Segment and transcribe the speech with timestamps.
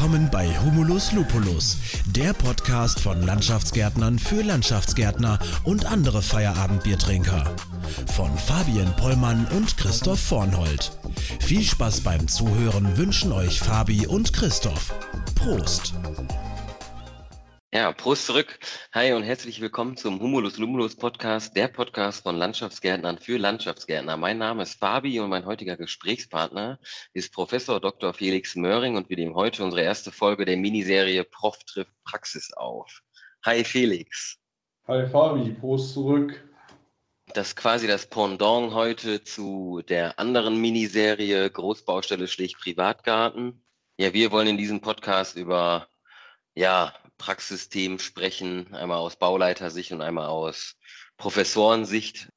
[0.00, 1.76] Willkommen bei Humulus Lupulus,
[2.06, 7.44] der Podcast von Landschaftsgärtnern für Landschaftsgärtner und andere Feierabendbiertrinker.
[8.16, 10.90] Von Fabian Pollmann und Christoph Vornhold.
[11.40, 14.94] Viel Spaß beim Zuhören wünschen euch Fabi und Christoph.
[15.34, 15.92] Prost!
[17.72, 18.58] Ja, Prost zurück.
[18.92, 24.16] Hi und herzlich willkommen zum Humulus Lumulus Podcast, der Podcast von Landschaftsgärtnern für Landschaftsgärtner.
[24.16, 26.80] Mein Name ist Fabi und mein heutiger Gesprächspartner
[27.12, 28.12] ist Professor Dr.
[28.12, 33.02] Felix Möhring und wir nehmen heute unsere erste Folge der Miniserie Prof trifft Praxis auf.
[33.44, 34.36] Hi Felix.
[34.88, 36.42] Hi Fabi, Prost zurück.
[37.34, 43.64] Das ist quasi das Pendant heute zu der anderen Miniserie Großbaustelle schlicht Privatgarten.
[43.96, 45.86] Ja, wir wollen in diesem Podcast über
[46.56, 50.76] ja, Praxisthemen sprechen, einmal aus Bauleitersicht und einmal aus
[51.18, 52.30] Professorensicht.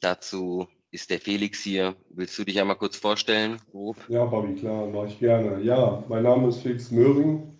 [0.00, 1.94] Dazu ist der Felix hier.
[2.10, 3.96] Willst du dich einmal kurz vorstellen, grob?
[4.08, 5.62] Ja, Fabi, klar, mache ich gerne.
[5.62, 7.56] Ja, mein Name ist Felix Möhring.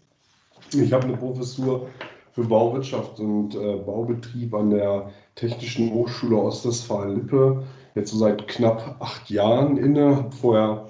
[0.72, 1.88] Ich habe eine Professur
[2.32, 7.64] für Bauwirtschaft und äh, Baubetrieb an der Technischen Hochschule Ostwestfalen-Lippe.
[7.94, 10.28] Jetzt so seit knapp acht Jahren inne.
[10.40, 10.88] Vorher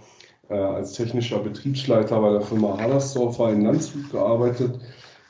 [0.48, 4.80] äh, als technischer Betriebsleiter bei der Firma Hallersdorfer in Landshut gearbeitet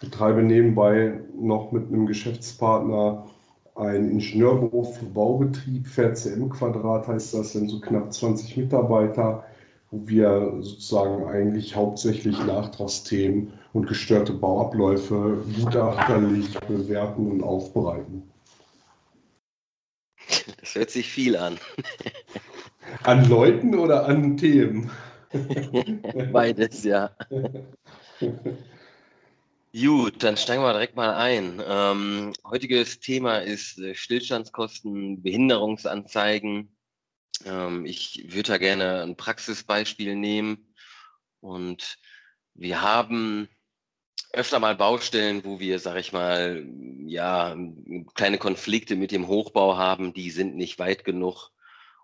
[0.07, 3.27] betreibe nebenbei noch mit einem Geschäftspartner
[3.77, 9.45] ein Ingenieurbüro für Baubetrieb, VCM Quadrat heißt das, sind so knapp 20 Mitarbeiter,
[9.91, 18.23] wo wir sozusagen eigentlich hauptsächlich Nachtragsthemen und gestörte Bauabläufe gutachterlich bewerten und aufbereiten.
[20.61, 21.59] Das hört sich viel an.
[23.03, 24.91] An Leuten oder an Themen?
[26.33, 27.11] Beides, ja.
[29.72, 31.62] Gut, dann steigen wir direkt mal ein.
[31.67, 36.75] Ähm, heutiges Thema ist äh, Stillstandskosten, Behinderungsanzeigen.
[37.45, 40.75] Ähm, ich würde da gerne ein Praxisbeispiel nehmen.
[41.41, 41.98] Und
[42.55, 43.48] wir haben
[44.33, 46.67] öfter mal Baustellen, wo wir, sag ich mal,
[47.07, 47.57] ja,
[48.14, 51.51] kleine Konflikte mit dem Hochbau haben, die sind nicht weit genug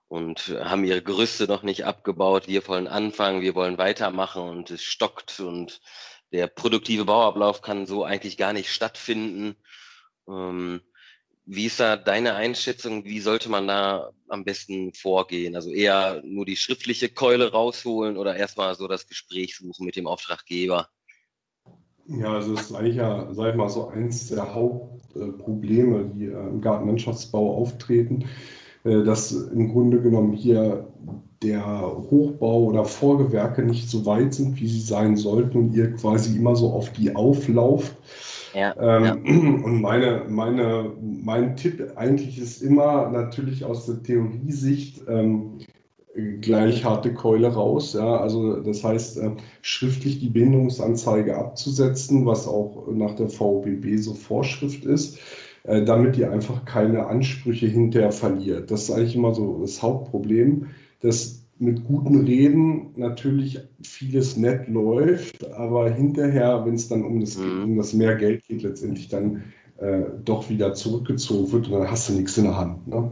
[0.09, 2.49] und haben ihre Gerüste noch nicht abgebaut.
[2.49, 5.81] Wir wollen anfangen, wir wollen weitermachen und es stockt und
[6.33, 9.57] der produktive Bauablauf kann so eigentlich gar nicht stattfinden.
[10.29, 10.81] Ähm,
[11.45, 13.05] wie ist da deine Einschätzung?
[13.05, 15.57] Wie sollte man da am besten vorgehen?
[15.57, 20.07] Also eher nur die schriftliche Keule rausholen oder erstmal so das Gespräch suchen mit dem
[20.07, 20.89] Auftraggeber?
[22.07, 26.49] Ja, also das ist eigentlich ja, sag ich mal, so eins der Hauptprobleme, die äh,
[26.49, 28.29] im Gartenlandschaftsbau auftreten,
[28.85, 30.89] äh, dass im Grunde genommen hier
[31.43, 31.65] der
[32.11, 36.57] Hochbau oder Vorgewerke nicht so weit sind, wie sie sein sollten und ihr quasi immer
[36.57, 37.97] so auf die auflauft.
[38.55, 39.13] Ja, ähm, ja.
[39.65, 45.59] Und meine, meine, mein Tipp eigentlich ist immer natürlich aus der Theoriesicht ähm,
[46.41, 47.95] gleich harte Keule raus.
[47.95, 48.19] Ja?
[48.19, 49.31] Also das heißt, äh,
[49.63, 55.19] schriftlich die Bindungsanzeige abzusetzen, was auch nach der VBB so Vorschrift ist,
[55.65, 58.71] äh, damit ihr einfach keine Ansprüche hinterher verliert.
[58.71, 60.67] Das ist eigentlich immer so das Hauptproblem
[61.03, 67.37] dass mit guten Reden natürlich vieles nett läuft, aber hinterher, wenn es dann um das,
[67.37, 67.65] mhm.
[67.65, 69.45] um das mehr Geld geht, letztendlich dann
[69.77, 72.87] äh, doch wieder zurückgezogen wird und dann hast du nichts in der Hand.
[72.89, 73.11] Ne?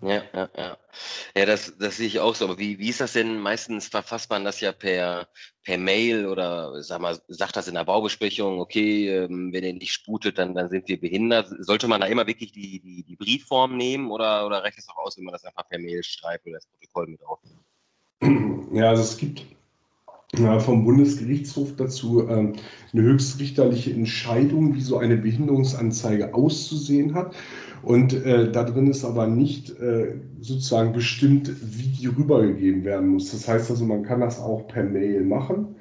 [0.00, 0.78] Ja, ja, ja.
[1.36, 2.44] Ja, das, das sehe ich auch so.
[2.44, 3.40] Aber wie, wie ist das denn?
[3.40, 5.28] Meistens verfasst man das ja per,
[5.64, 9.92] per Mail oder sag mal, sagt das in der Baubesprechung, okay, ähm, wenn ihr nicht
[9.92, 11.48] sputet, dann, dann sind wir behindert.
[11.58, 14.98] Sollte man da immer wirklich die, die, die Briefform nehmen oder, oder reicht es auch
[14.98, 18.68] aus, wenn man das einfach per Mail schreibt oder das Protokoll mit aufnimmt?
[18.72, 19.42] Ja, also es gibt
[20.36, 22.54] ja, vom Bundesgerichtshof dazu ähm,
[22.92, 27.34] eine höchstrichterliche Entscheidung, wie so eine Behinderungsanzeige auszusehen hat.
[27.82, 33.30] Und äh, da drin ist aber nicht äh, sozusagen bestimmt, wie die rübergegeben werden muss.
[33.30, 35.76] Das heißt also, man kann das auch per Mail machen.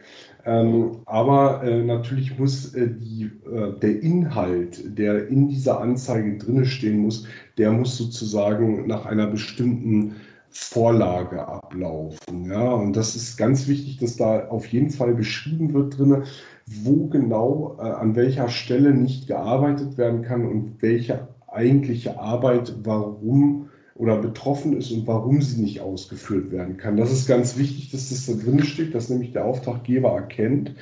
[0.46, 6.66] Ähm, aber äh, natürlich muss äh, die, äh, der Inhalt, der in dieser Anzeige drinne
[6.66, 7.25] stehen muss,
[7.57, 10.16] der muss sozusagen nach einer bestimmten
[10.50, 12.45] Vorlage ablaufen.
[12.50, 12.72] Ja?
[12.72, 16.24] Und das ist ganz wichtig, dass da auf jeden Fall beschrieben wird drinne,
[16.66, 21.27] wo genau äh, an welcher Stelle nicht gearbeitet werden kann und welche
[21.57, 26.98] eigentliche Arbeit, warum oder betroffen ist und warum sie nicht ausgeführt werden kann.
[26.98, 30.74] Das ist ganz wichtig, dass das da drin steht, dass nämlich der Auftraggeber erkennt,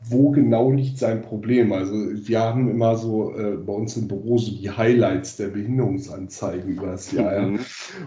[0.00, 1.72] wo genau liegt sein Problem.
[1.72, 6.70] Also wir haben immer so äh, bei uns im Büro so die Highlights der Behinderungsanzeigen
[6.70, 7.34] über das Jahr.
[7.34, 7.42] Ja?
[7.42, 7.58] Mhm.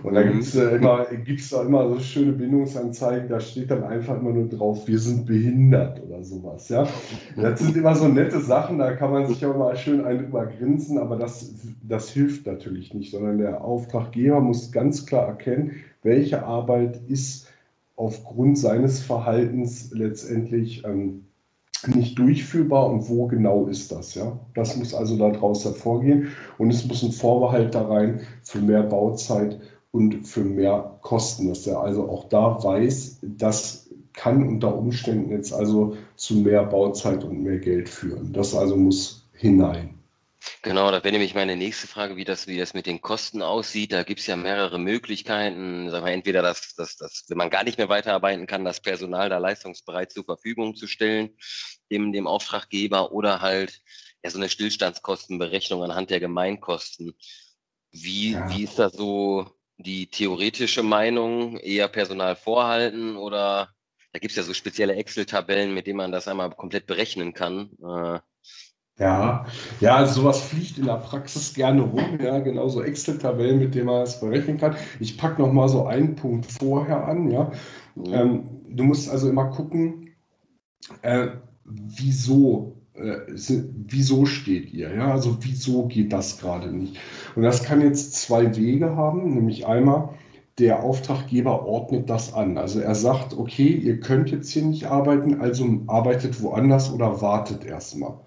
[0.03, 3.83] Und da gibt es äh, immer, gibt's da immer so schöne Behinderungsanzeigen, da steht dann
[3.83, 6.69] einfach immer nur drauf, wir sind behindert oder sowas.
[6.69, 6.87] Ja?
[7.35, 10.97] Das sind immer so nette Sachen, da kann man sich auch mal schön ein übergrinsen,
[10.97, 11.53] aber das,
[11.83, 15.71] das hilft natürlich nicht, sondern der Auftraggeber muss ganz klar erkennen,
[16.03, 17.49] welche Arbeit ist
[17.97, 21.25] aufgrund seines Verhaltens letztendlich ähm,
[21.87, 24.15] nicht durchführbar und wo genau ist das?
[24.15, 24.37] Ja?
[24.53, 29.59] Das muss also daraus hervorgehen und es muss ein Vorbehalt da rein für mehr Bauzeit
[29.91, 35.53] und für mehr Kosten, dass er also auch da weiß, das kann unter Umständen jetzt
[35.53, 38.31] also zu mehr Bauzeit und mehr Geld führen.
[38.33, 40.00] Das also muss hinein.
[40.63, 43.91] Genau, da wäre nämlich meine nächste Frage, wie das, wie das mit den Kosten aussieht.
[43.91, 45.89] Da gibt es ja mehrere Möglichkeiten.
[45.89, 49.29] Sagen wir, entweder, dass, dass, dass, wenn man gar nicht mehr weiterarbeiten kann, das Personal
[49.29, 51.37] da leistungsbereit zur Verfügung zu stellen,
[51.91, 53.81] dem, dem Auftraggeber, oder halt
[54.23, 57.13] ja, so eine Stillstandskostenberechnung anhand der Gemeinkosten.
[57.91, 58.49] Wie, ja.
[58.49, 61.57] wie ist da so die theoretische Meinung?
[61.57, 63.73] Eher Personal vorhalten oder
[64.13, 67.71] da gibt es ja so spezielle Excel-Tabellen, mit denen man das einmal komplett berechnen kann.
[67.81, 68.19] Äh,
[68.99, 69.45] ja,
[69.79, 74.03] ja, also sowas fliegt in der Praxis gerne rum, ja, genauso Excel-Tabellen, mit denen man
[74.03, 74.75] es berechnen kann.
[74.99, 77.51] Ich packe noch mal so einen Punkt vorher an, ja.
[77.95, 78.13] Mhm.
[78.13, 80.11] Ähm, du musst also immer gucken,
[81.01, 81.29] äh,
[81.65, 86.97] wieso, äh, wieso steht ihr, ja, also wieso geht das gerade nicht.
[87.35, 90.09] Und das kann jetzt zwei Wege haben, nämlich einmal,
[90.59, 92.57] der Auftraggeber ordnet das an.
[92.57, 97.65] Also er sagt, okay, ihr könnt jetzt hier nicht arbeiten, also arbeitet woanders oder wartet
[97.65, 98.19] erstmal.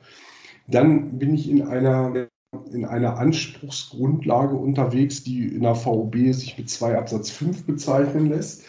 [0.66, 2.28] Dann bin ich in einer,
[2.72, 8.64] in einer Anspruchsgrundlage unterwegs, die in der VOB sich mit 2 Absatz 5 bezeichnen lässt.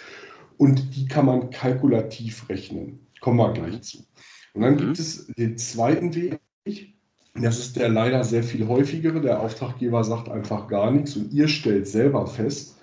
[0.57, 3.00] Und die kann man kalkulativ rechnen.
[3.19, 4.06] Kommen wir gleich zu.
[4.53, 4.94] Und dann gibt mhm.
[4.94, 6.39] es den zweiten Weg.
[7.33, 9.19] Das ist der leider sehr viel häufigere.
[9.19, 12.77] Der Auftraggeber sagt einfach gar nichts und ihr stellt selber fest,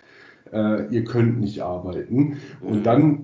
[0.52, 2.36] äh, ihr könnt nicht arbeiten.
[2.60, 2.82] Und mhm.
[2.82, 3.21] dann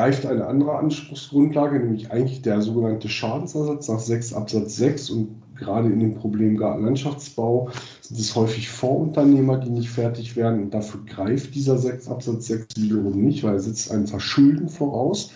[0.00, 5.90] greift eine andere Anspruchsgrundlage, nämlich eigentlich der sogenannte Schadensersatz nach 6 Absatz 6 und gerade
[5.90, 7.68] in dem Problem Gartenlandschaftsbau
[8.00, 12.76] sind es häufig Vorunternehmer, die nicht fertig werden und dafür greift dieser 6 Absatz 6
[12.78, 15.32] wiederum nicht, weil er setzt ein Verschulden voraus.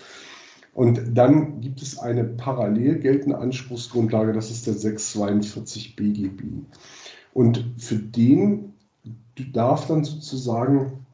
[0.73, 6.43] Und dann gibt es eine parallel geltende Anspruchsgrundlage, das ist der 642 BGB.
[7.35, 8.73] Und für den
[9.53, 11.04] darf dann sozusagen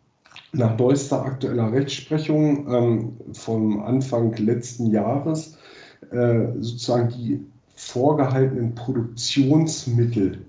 [0.53, 5.57] nach neuester aktueller Rechtsprechung ähm, vom Anfang letzten Jahres
[6.11, 7.45] äh, sozusagen die
[7.75, 10.45] vorgehaltenen Produktionsmittel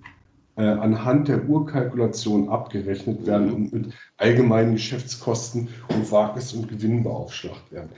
[0.56, 7.72] äh, anhand der Urkalkulation abgerechnet werden und mit allgemeinen Geschäftskosten und Wagnis und Gewinn beaufschlagt
[7.72, 7.90] werden.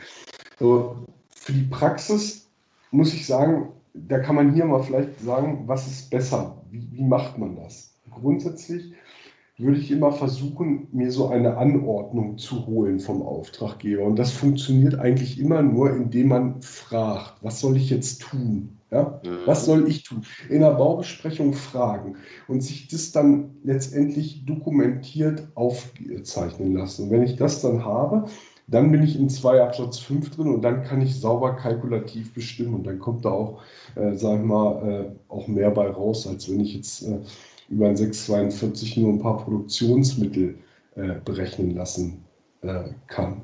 [0.61, 2.49] Also für die Praxis
[2.91, 6.62] muss ich sagen, da kann man hier mal vielleicht sagen, was ist besser?
[6.71, 7.95] Wie, wie macht man das?
[8.11, 8.93] Grundsätzlich
[9.56, 14.03] würde ich immer versuchen, mir so eine Anordnung zu holen vom Auftraggeber.
[14.03, 18.79] Und das funktioniert eigentlich immer nur, indem man fragt, was soll ich jetzt tun?
[18.91, 19.21] Ja?
[19.25, 19.39] Mhm.
[19.47, 20.25] Was soll ich tun?
[20.49, 22.17] In der Baubesprechung fragen
[22.49, 27.05] und sich das dann letztendlich dokumentiert aufzeichnen lassen.
[27.05, 28.25] Und wenn ich das dann habe,
[28.67, 32.75] dann bin ich in 2 Absatz 5 drin und dann kann ich sauber kalkulativ bestimmen.
[32.75, 33.62] Und dann kommt da auch,
[33.95, 37.19] äh, sagen wir mal, äh, auch mehr bei raus, als wenn ich jetzt äh,
[37.69, 40.59] über ein 642 nur ein paar Produktionsmittel
[40.97, 42.25] äh, berechnen lassen
[42.63, 43.43] äh, kann.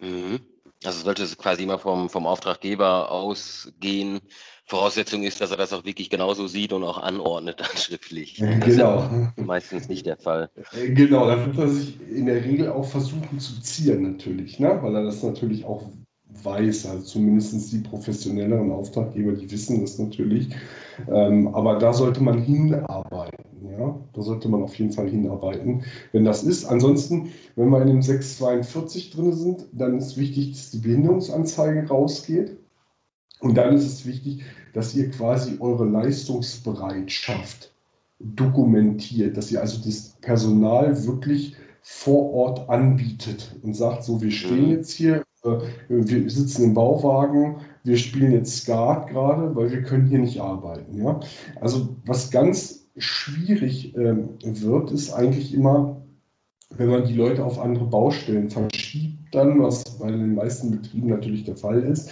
[0.00, 0.40] Mhm.
[0.82, 4.20] Also sollte es quasi immer vom, vom Auftraggeber ausgehen.
[4.64, 8.36] Voraussetzung ist, dass er das auch wirklich genauso sieht und auch anordnet dann schriftlich.
[8.38, 9.10] Das genau.
[9.36, 10.50] ist meistens nicht der Fall.
[10.72, 14.78] Äh, genau, da wird er sich in der Regel auch versuchen zu zieren natürlich, ne?
[14.80, 15.90] weil er das natürlich auch
[16.42, 20.48] weiß, also zumindest die professionelleren Auftraggeber, die wissen das natürlich.
[21.08, 23.44] Ähm, aber da sollte man hinarbeiten.
[23.78, 23.98] Ja?
[24.12, 26.64] Da sollte man auf jeden Fall hinarbeiten, wenn das ist.
[26.64, 32.56] Ansonsten, wenn wir in dem 642 drin sind, dann ist wichtig, dass die Behinderungsanzeige rausgeht.
[33.40, 34.42] Und dann ist es wichtig,
[34.74, 37.72] dass ihr quasi eure Leistungsbereitschaft
[38.18, 44.66] dokumentiert, dass ihr also das Personal wirklich vor Ort anbietet und sagt, so, wir stehen
[44.66, 44.70] mhm.
[44.72, 50.18] jetzt hier, wir sitzen im Bauwagen, wir spielen jetzt Skat gerade, weil wir können hier
[50.18, 51.02] nicht arbeiten.
[51.02, 51.20] Ja?
[51.60, 56.02] Also was ganz schwierig ähm, wird, ist eigentlich immer,
[56.76, 61.44] wenn man die Leute auf andere Baustellen verschiebt, dann, was bei den meisten Betrieben natürlich
[61.44, 62.10] der Fall ist,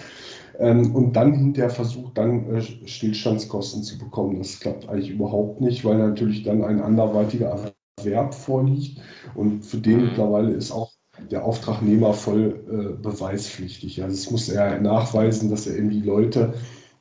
[0.57, 4.39] ähm, und dann hinterher versucht, dann äh, Stillstandskosten zu bekommen.
[4.39, 7.57] Das klappt eigentlich überhaupt nicht, weil natürlich dann ein anderweitiger
[7.97, 8.99] Erwerb vorliegt
[9.35, 10.91] und für den mittlerweile ist auch
[11.31, 14.01] der Auftragnehmer voll äh, beweispflichtig.
[14.03, 16.53] Also es muss er nachweisen, dass er eben die Leute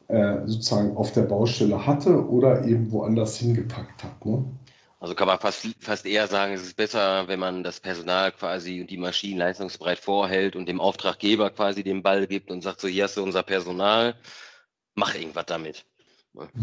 [0.09, 4.25] äh, sozusagen auf der Baustelle hatte oder eben woanders hingepackt hat.
[4.25, 4.45] Ne?
[5.01, 8.81] Also kann man fast, fast eher sagen, es ist besser, wenn man das Personal quasi
[8.81, 12.89] und die Maschinen leistungsbereit vorhält und dem Auftraggeber quasi den Ball gibt und sagt so,
[12.89, 14.17] hier hast du unser Personal,
[14.95, 15.85] mach irgendwas damit.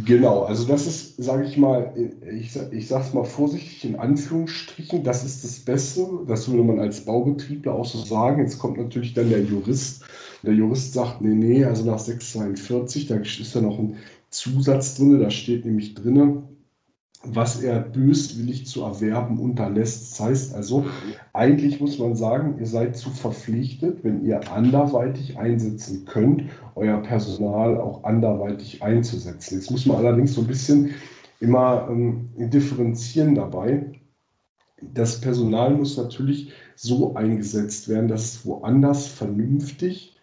[0.05, 1.93] Genau, also das ist, sage ich mal,
[2.33, 6.07] ich, ich sage es mal vorsichtig in Anführungsstrichen, das ist das Beste.
[6.27, 8.41] Das würde man als Baubetriebler auch so sagen.
[8.41, 10.05] Jetzt kommt natürlich dann der Jurist
[10.43, 13.97] Der Jurist sagt, nee, nee, also nach 642, da ist ja noch ein
[14.29, 16.54] Zusatz drin, da steht nämlich drin,
[17.27, 20.11] was er böswillig zu erwerben unterlässt.
[20.11, 20.85] Das heißt also,
[21.33, 26.43] eigentlich muss man sagen, ihr seid zu verpflichtet, wenn ihr anderweitig einsetzen könnt,
[26.75, 29.55] euer Personal auch anderweitig einzusetzen.
[29.55, 30.93] Jetzt muss man allerdings so ein bisschen
[31.39, 33.85] immer ähm, differenzieren dabei.
[34.81, 40.17] Das Personal muss natürlich so eingesetzt werden, dass es woanders vernünftig,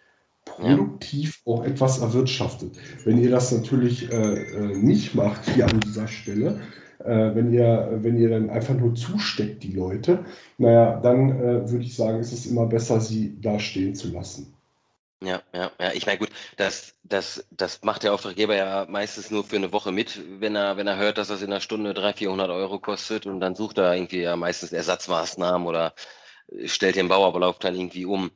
[0.44, 2.76] produktiv auch etwas erwirtschaftet.
[3.04, 6.60] Wenn ihr das natürlich äh, äh nicht macht hier an dieser Stelle,
[7.04, 10.24] äh, wenn, ihr, wenn ihr dann einfach nur zusteckt, die Leute,
[10.58, 14.54] naja, dann äh, würde ich sagen, ist es immer besser, sie da stehen zu lassen.
[15.22, 15.92] Ja, ja, ja.
[15.92, 19.92] Ich meine, gut, das, das, das macht der Auftraggeber ja meistens nur für eine Woche
[19.92, 23.26] mit, wenn er, wenn er hört, dass das in einer Stunde 300, 400 Euro kostet
[23.26, 25.94] und dann sucht er irgendwie ja meistens Ersatzmaßnahmen oder
[26.66, 28.30] stellt den Bauablauf dann irgendwie um.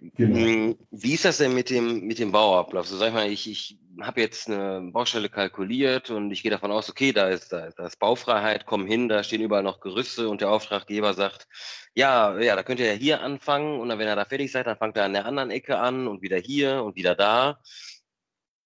[0.00, 0.36] Genau.
[0.36, 2.86] Hm, wie ist das denn mit dem, mit dem Bauablauf?
[2.86, 6.70] So sag ich mal, ich, ich habe jetzt eine Baustelle kalkuliert und ich gehe davon
[6.70, 10.28] aus, okay, da ist, da, da ist Baufreiheit, komm hin, da stehen überall noch Gerüste
[10.28, 11.46] und der Auftraggeber sagt,
[11.94, 14.66] ja, ja, da könnt ihr ja hier anfangen und dann, wenn ihr da fertig seid,
[14.66, 17.60] dann fangt ihr an der anderen Ecke an und wieder hier und wieder da.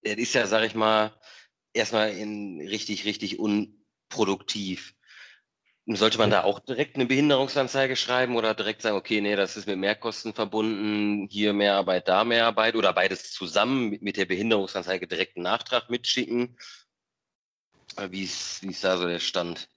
[0.03, 1.11] Das ist ja, sag ich mal,
[1.73, 4.94] erstmal in richtig, richtig unproduktiv.
[5.87, 9.67] Sollte man da auch direkt eine Behinderungsanzeige schreiben oder direkt sagen, okay, nee, das ist
[9.67, 14.25] mit Mehrkosten verbunden, hier mehr Arbeit, da mehr Arbeit oder beides zusammen mit, mit der
[14.25, 16.57] Behinderungsanzeige direkt einen Nachtrag mitschicken?
[18.09, 19.69] Wie ist, wie ist da so der Stand?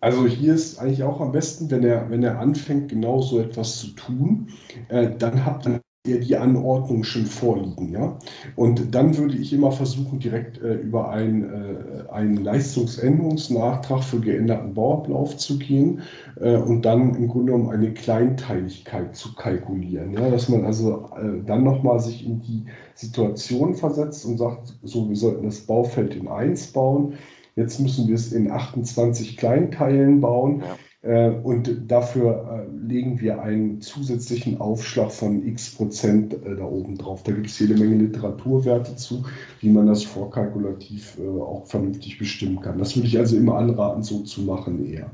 [0.00, 3.80] Also hier ist eigentlich auch am besten, wenn er, wenn er anfängt, genau so etwas
[3.80, 4.52] zu tun,
[4.88, 7.90] äh, dann ihr ihr die Anordnung schon vorliegen.
[7.90, 8.18] Ja?
[8.56, 14.74] Und dann würde ich immer versuchen, direkt äh, über ein, äh, einen Leistungsänderungsnachtrag für geänderten
[14.74, 16.02] Bauablauf zu gehen
[16.38, 20.12] äh, und dann im Grunde genommen eine Kleinteiligkeit zu kalkulieren.
[20.12, 20.28] Ja?
[20.28, 25.16] Dass man also äh, dann nochmal sich in die Situation versetzt und sagt, so, wir
[25.16, 27.14] sollten das Baufeld in 1 bauen.
[27.56, 30.60] Jetzt müssen wir es in 28 Kleinteilen bauen.
[30.60, 30.76] Ja.
[31.04, 36.96] Äh, und dafür äh, legen wir einen zusätzlichen Aufschlag von x Prozent äh, da oben
[36.96, 37.22] drauf.
[37.22, 39.22] Da gibt es jede Menge Literaturwerte zu,
[39.60, 42.78] wie man das vorkalkulativ auch vernünftig bestimmen kann.
[42.78, 45.10] Das würde ich also immer anraten, so zu machen eher.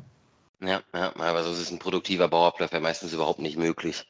[0.62, 4.06] Ja, ja aber so ist ein produktiver Bauablauf ja meistens überhaupt nicht möglich.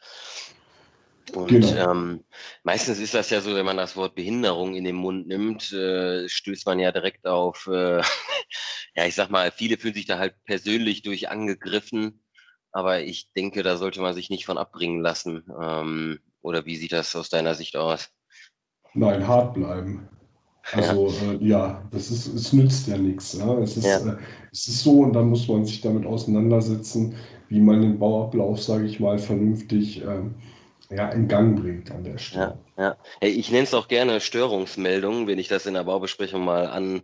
[1.34, 1.92] Und genau.
[1.92, 2.24] ähm,
[2.64, 6.28] meistens ist das ja so, wenn man das Wort Behinderung in den Mund nimmt, äh,
[6.28, 7.98] stößt man ja direkt auf, äh,
[8.96, 12.24] ja, ich sag mal, viele fühlen sich da halt persönlich durch angegriffen,
[12.72, 15.44] aber ich denke, da sollte man sich nicht von abbringen lassen.
[15.60, 18.08] Ähm, oder wie sieht das aus deiner Sicht aus?
[18.94, 20.08] Nein, hart bleiben.
[20.72, 23.32] Also ja, äh, ja das ist, es nützt ja nichts.
[23.34, 23.58] Ja?
[23.58, 24.14] Es, ist, ja.
[24.14, 24.18] Äh,
[24.52, 27.14] es ist so und dann muss man sich damit auseinandersetzen,
[27.48, 30.34] wie man den Bauablauf, sage ich mal, vernünftig ähm,
[30.90, 32.59] ja, in Gang bringt an der Stelle.
[32.76, 32.97] Ja, ja.
[33.20, 37.02] Hey, ich nenne es auch gerne Störungsmeldungen, wenn ich das in der Baubesprechung mal an,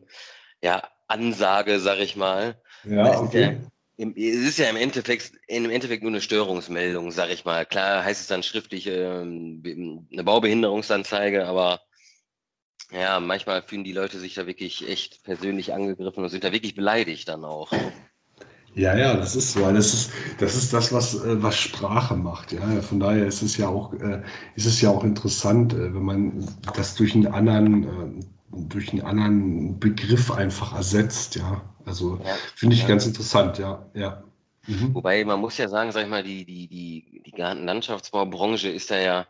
[0.63, 2.61] ja, ansage, sage ich mal.
[2.85, 3.61] Ja, okay.
[3.97, 7.65] Ja, es ist ja im Endeffekt, im Endeffekt nur eine Störungsmeldung, sage ich mal.
[7.65, 9.63] Klar heißt es dann schriftlich ähm,
[10.13, 11.81] eine Baubehinderungsanzeige, aber
[12.91, 16.75] ja, manchmal fühlen die Leute sich da wirklich echt persönlich angegriffen und sind da wirklich
[16.75, 17.73] beleidigt dann auch.
[18.77, 19.61] Ja, ja, das ist so.
[19.73, 22.53] Das ist das, ist das was, äh, was Sprache macht.
[22.53, 24.23] Ja, von daher ist es ja auch, äh,
[24.55, 29.81] ist es ja auch interessant, äh, wenn man das durch einen anderen, durch einen anderen
[29.81, 31.37] Begriff einfach ersetzt.
[31.37, 32.89] Ja, also ja, finde ich ja.
[32.89, 33.57] ganz interessant.
[33.57, 34.23] Ja, ja.
[34.67, 34.95] Mhm.
[34.95, 38.99] Wobei man muss ja sagen, sag ich mal, die, die, die, die Gartenlandschaftsbaubranche ist da
[38.99, 39.27] ja,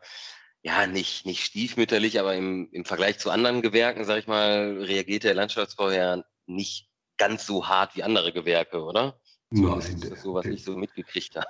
[0.62, 5.22] ja nicht, nicht stiefmütterlich, aber im, im Vergleich zu anderen Gewerken, sag ich mal, reagiert
[5.22, 9.20] der Landschaftsbau ja nicht ganz so hart wie andere Gewerke, oder?
[9.50, 11.46] Nein, der, sowas der, nicht so mitgekriegt hat.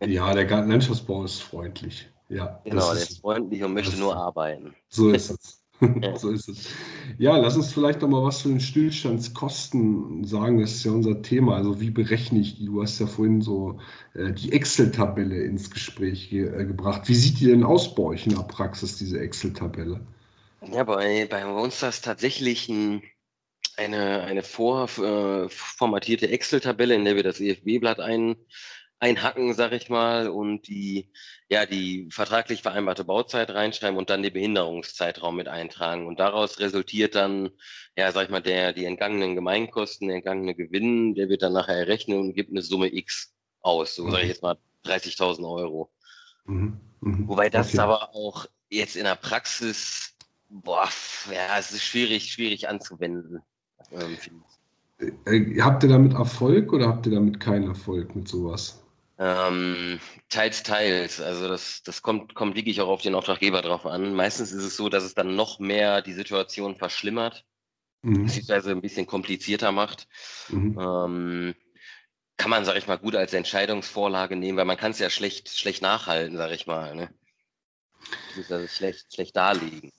[0.00, 2.10] Ja, der Landschaftsbau ist freundlich.
[2.28, 4.74] Ja, genau, der ist freundlich und möchte nur arbeiten.
[4.88, 5.60] So ist es.
[6.16, 6.68] so ist es.
[7.18, 10.60] Ja, lass uns vielleicht noch mal was zu den Stillstandskosten sagen.
[10.60, 11.56] Das ist ja unser Thema.
[11.56, 12.66] Also wie berechne ich die?
[12.66, 13.78] Du hast ja vorhin so
[14.14, 17.02] äh, die Excel-Tabelle ins Gespräch ge äh, gebracht.
[17.08, 20.00] Wie sieht die denn aus bei euch in der Praxis, diese Excel-Tabelle?
[20.72, 23.02] Ja, bei, bei uns ist das tatsächlich ein
[23.76, 28.36] eine, eine vorformatierte äh, Excel-Tabelle, in der wir das EFB-Blatt ein,
[29.00, 31.10] einhacken, sag ich mal, und die,
[31.48, 36.06] ja, die vertraglich vereinbarte Bauzeit reinschreiben und dann den Behinderungszeitraum mit eintragen.
[36.06, 37.50] Und daraus resultiert dann,
[37.96, 41.76] ja, sag ich mal, der, die entgangenen Gemeinkosten, der entgangene Gewinn, der wird dann nachher
[41.76, 43.94] errechnet und gibt eine Summe X aus.
[43.94, 44.10] So mhm.
[44.10, 45.90] sage ich jetzt mal 30.000 Euro.
[46.46, 46.80] Mhm.
[47.00, 47.28] Mhm.
[47.28, 47.78] Wobei das okay.
[47.80, 50.16] aber auch jetzt in der Praxis,
[50.48, 50.88] boah,
[51.30, 53.42] ja, es ist schwierig, schwierig anzuwenden.
[53.92, 54.16] Ähm,
[55.26, 58.82] äh, habt ihr damit Erfolg oder habt ihr damit keinen Erfolg mit sowas?
[59.18, 61.20] Ähm, teils, teils.
[61.20, 64.14] Also das, das kommt, kommt wirklich auch auf den Auftraggeber drauf an.
[64.14, 67.44] Meistens ist es so, dass es dann noch mehr die Situation verschlimmert,
[68.02, 68.24] mhm.
[68.24, 70.08] beziehungsweise ein bisschen komplizierter macht.
[70.48, 70.78] Mhm.
[70.78, 71.54] Ähm,
[72.36, 75.48] kann man, sag ich mal, gut als Entscheidungsvorlage nehmen, weil man kann es ja schlecht,
[75.48, 76.96] schlecht nachhalten, sag ich mal.
[76.96, 77.08] Ne?
[78.36, 79.92] Also schlecht, schlecht darlegen.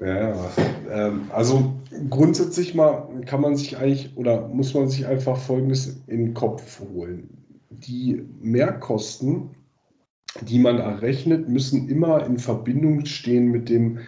[0.00, 0.50] Ja,
[0.90, 1.74] ähm, also
[2.10, 6.80] grundsätzlich mal kann man sich eigentlich oder muss man sich einfach Folgendes in den Kopf
[6.80, 7.30] holen.
[7.70, 9.50] Die Mehrkosten,
[10.42, 14.00] die man errechnet, müssen immer in Verbindung stehen mit dem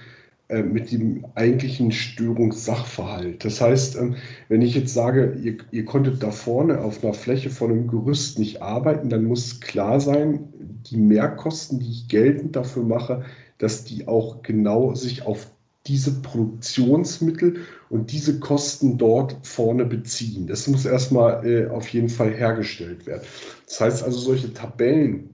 [0.48, 3.44] äh, mit dem eigentlichen Störungssachverhalt.
[3.44, 4.16] Das heißt, ähm,
[4.48, 8.38] wenn ich jetzt sage, ihr, ihr, konntet da vorne auf einer Fläche von einem Gerüst
[8.38, 10.48] nicht arbeiten, dann muss klar sein,
[10.90, 13.24] die Mehrkosten, die ich geltend dafür mache,
[13.58, 15.50] dass die auch genau sich auf
[15.88, 17.56] diese Produktionsmittel
[17.88, 20.46] und diese Kosten dort vorne beziehen.
[20.46, 23.22] Das muss erstmal äh, auf jeden Fall hergestellt werden.
[23.66, 25.30] Das heißt also, solche Tabellen,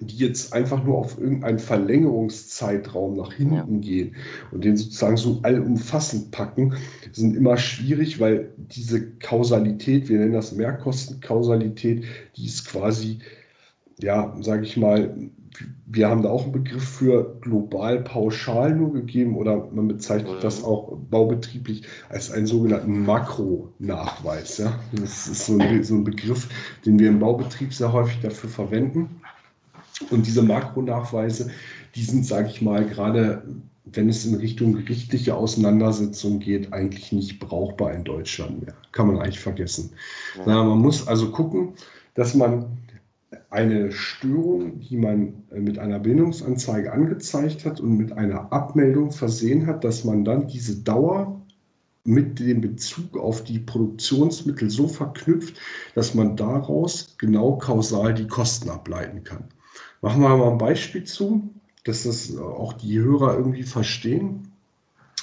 [0.00, 3.80] die jetzt einfach nur auf irgendeinen Verlängerungszeitraum nach hinten ja.
[3.80, 4.16] gehen
[4.52, 6.74] und den sozusagen so allumfassend packen,
[7.12, 12.04] sind immer schwierig, weil diese Kausalität, wir nennen das Mehrkostenkausalität,
[12.36, 13.18] die ist quasi,
[14.00, 15.30] ja, sage ich mal,
[15.86, 20.40] wir haben da auch einen Begriff für global pauschal nur gegeben oder man bezeichnet mhm.
[20.40, 24.58] das auch baubetrieblich als einen sogenannten Makronachweis.
[24.58, 24.78] Ja?
[24.92, 26.48] Das ist so ein, so ein Begriff,
[26.84, 29.20] den wir im Baubetrieb sehr häufig dafür verwenden.
[30.10, 31.50] Und diese Makronachweise,
[31.94, 33.42] die sind, sage ich mal, gerade
[33.92, 38.74] wenn es in Richtung gerichtliche Auseinandersetzung geht, eigentlich nicht brauchbar in Deutschland mehr.
[38.92, 39.90] Kann man eigentlich vergessen.
[40.36, 40.42] Ja.
[40.46, 41.72] Na, man muss also gucken,
[42.14, 42.66] dass man
[43.50, 49.84] eine Störung, die man mit einer Bindungsanzeige angezeigt hat und mit einer Abmeldung versehen hat,
[49.84, 51.38] dass man dann diese Dauer
[52.04, 55.58] mit dem Bezug auf die Produktionsmittel so verknüpft,
[55.94, 59.44] dass man daraus genau kausal die Kosten ableiten kann.
[60.00, 61.50] Machen wir mal ein Beispiel zu,
[61.84, 64.52] dass das auch die Hörer irgendwie verstehen.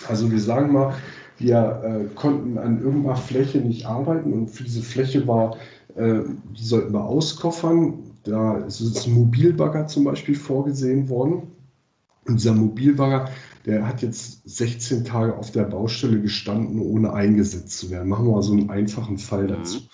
[0.08, 0.94] Also wir sagen mal,
[1.38, 5.58] wir äh, konnten an irgendeiner Fläche nicht arbeiten und für diese Fläche war,
[5.96, 6.22] äh,
[6.58, 7.94] die sollten wir auskoffern.
[8.24, 11.44] Da ist ein Mobilbagger zum Beispiel vorgesehen worden.
[12.26, 13.30] Und dieser Mobilbagger,
[13.66, 18.10] der hat jetzt 16 Tage auf der Baustelle gestanden, ohne eingesetzt zu werden.
[18.10, 19.80] Machen wir mal so einen einfachen Fall dazu.
[19.80, 19.90] Mhm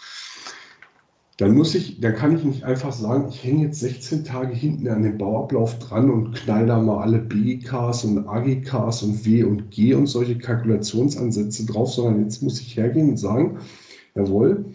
[1.41, 4.87] dann muss ich, dann kann ich nicht einfach sagen, ich hänge jetzt 16 Tage hinten
[4.87, 9.71] an den Bauablauf dran und knall da mal alle BGKs und AGKs und W und
[9.71, 13.57] G und solche Kalkulationsansätze drauf, sondern jetzt muss ich hergehen und sagen,
[14.13, 14.65] jawohl,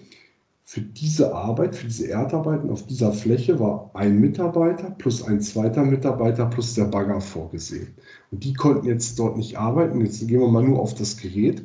[0.68, 5.84] für diese Arbeit, für diese Erdarbeiten auf dieser Fläche war ein Mitarbeiter plus ein zweiter
[5.84, 7.94] Mitarbeiter plus der Bagger vorgesehen.
[8.32, 10.00] Und die konnten jetzt dort nicht arbeiten.
[10.00, 11.62] Jetzt gehen wir mal nur auf das Gerät.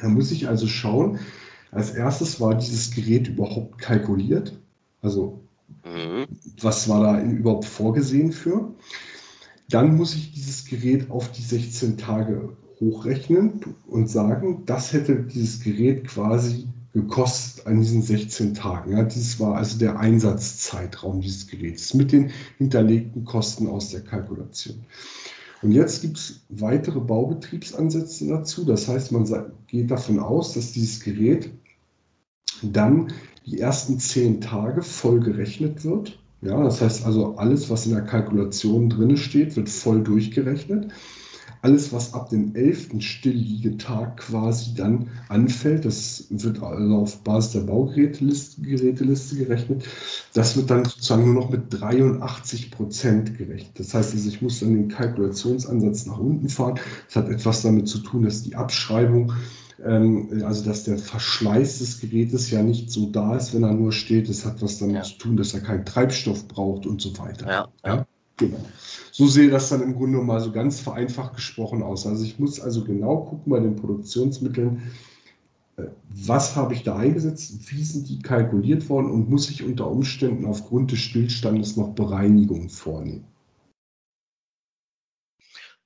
[0.00, 1.20] Da muss ich also schauen,
[1.70, 4.60] als erstes war dieses Gerät überhaupt kalkuliert.
[5.00, 5.40] Also
[5.84, 6.26] mhm.
[6.60, 8.74] was war da überhaupt vorgesehen für?
[9.70, 15.60] Dann muss ich dieses Gerät auf die 16 Tage hochrechnen und sagen, das hätte dieses
[15.60, 18.92] Gerät quasi gekostet an diesen 16 Tagen.
[18.92, 24.84] Ja, dies war also der Einsatzzeitraum dieses Geräts mit den hinterlegten Kosten aus der Kalkulation.
[25.62, 28.64] Und jetzt gibt es weitere Baubetriebsansätze dazu.
[28.64, 29.26] Das heißt, man
[29.68, 31.50] geht davon aus, dass dieses Gerät
[32.62, 33.12] dann
[33.46, 36.18] die ersten zehn Tage voll gerechnet wird.
[36.42, 40.90] Ja, das heißt also, alles, was in der Kalkulation drin steht, wird voll durchgerechnet.
[41.62, 47.60] Alles, was ab dem elften Stillliegetag quasi dann anfällt, das wird also auf Basis der
[47.60, 49.84] Baugeräteliste Geräteliste gerechnet,
[50.34, 53.78] das wird dann sozusagen nur noch mit 83 Prozent gerechnet.
[53.78, 56.80] Das heißt also, ich muss dann den Kalkulationsansatz nach unten fahren.
[57.06, 59.32] Das hat etwas damit zu tun, dass die Abschreibung
[59.84, 63.92] ähm, also dass der Verschleiß des Gerätes ja nicht so da ist, wenn er nur
[63.92, 64.28] steht.
[64.28, 65.02] Das hat was damit ja.
[65.02, 67.48] zu tun, dass er keinen Treibstoff braucht und so weiter.
[67.48, 67.68] Ja.
[67.84, 68.06] ja?
[68.42, 68.64] Genau.
[69.12, 72.06] So sehe das dann im Grunde mal so ganz vereinfacht gesprochen aus.
[72.06, 74.82] Also ich muss also genau gucken bei den Produktionsmitteln,
[75.76, 79.88] äh, was habe ich da eingesetzt, wie sind die kalkuliert worden und muss ich unter
[79.88, 83.24] Umständen aufgrund des Stillstandes noch Bereinigungen vornehmen.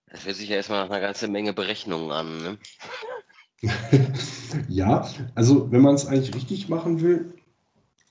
[0.09, 2.39] Das hört sich ja erstmal nach einer ganzen Menge Berechnungen an.
[2.39, 2.59] Ne?
[4.69, 7.35] ja, also wenn man es eigentlich richtig machen will,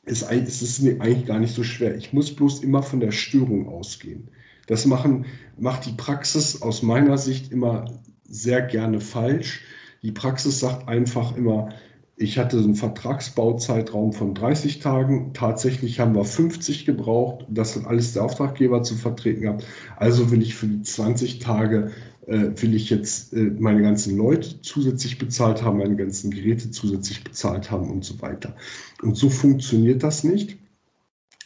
[0.05, 1.95] ist, ist es eigentlich gar nicht so schwer.
[1.95, 4.29] Ich muss bloß immer von der Störung ausgehen.
[4.67, 5.25] Das machen,
[5.57, 7.85] macht die Praxis aus meiner Sicht immer
[8.23, 9.61] sehr gerne falsch.
[10.01, 11.69] Die Praxis sagt einfach immer,
[12.17, 15.33] ich hatte einen Vertragsbauzeitraum von 30 Tagen.
[15.33, 17.45] Tatsächlich haben wir 50 gebraucht.
[17.49, 19.65] Das hat alles der Auftraggeber zu vertreten gehabt.
[19.97, 21.91] Also will ich für die 20 Tage
[22.27, 27.69] will ich jetzt äh, meine ganzen Leute zusätzlich bezahlt haben, meine ganzen Geräte zusätzlich bezahlt
[27.69, 28.55] haben und so weiter.
[29.01, 30.57] Und so funktioniert das nicht.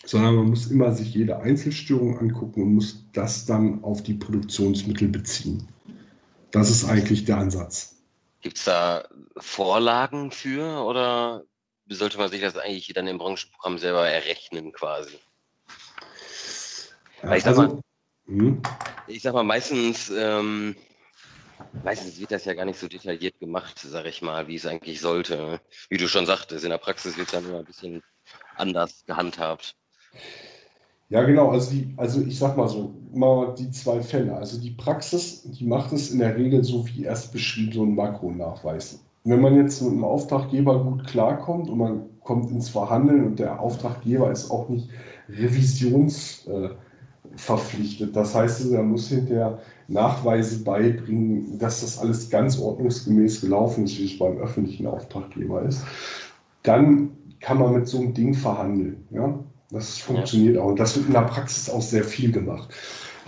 [0.10, 5.08] sondern man muss immer sich jede Einzelstörung angucken und muss das dann auf die Produktionsmittel
[5.08, 5.68] beziehen.
[6.52, 7.96] Das ist eigentlich der Ansatz.
[8.42, 9.04] Gibt es da
[9.38, 11.44] Vorlagen für oder
[11.90, 15.20] sollte man sich das eigentlich dann im Branchenprogramm selber errechnen quasi?
[17.22, 17.82] Ja, ich, sag also, mal,
[18.30, 18.62] hm?
[19.08, 20.76] ich sag mal, meistens, ähm,
[21.84, 25.02] meistens wird das ja gar nicht so detailliert gemacht, sag ich mal, wie es eigentlich
[25.02, 25.60] sollte.
[25.90, 28.04] Wie du schon sagtest, in der Praxis wird es dann immer ein bisschen
[28.56, 29.76] anders gehandhabt.
[31.10, 31.50] Ja, genau.
[31.50, 34.36] Also, die, also ich sag mal so, mal die zwei Fälle.
[34.36, 37.96] Also die Praxis, die macht es in der Regel so wie erst beschrieben, so ein
[37.96, 39.04] Makronachweis.
[39.24, 43.60] Wenn man jetzt mit einem Auftraggeber gut klarkommt und man kommt ins Verhandeln und der
[43.60, 44.90] Auftraggeber ist auch nicht
[45.30, 46.78] revisionsverpflichtet.
[46.78, 46.89] Äh,
[48.14, 54.06] das heißt, er muss hinterher Nachweise beibringen, dass das alles ganz ordnungsgemäß gelaufen ist, wie
[54.06, 55.84] es beim öffentlichen Auftraggeber ist.
[56.64, 59.06] Dann kann man mit so einem Ding verhandeln.
[59.12, 59.40] Ja?
[59.72, 60.70] Das funktioniert auch.
[60.70, 62.70] Und das wird in der Praxis auch sehr viel gemacht.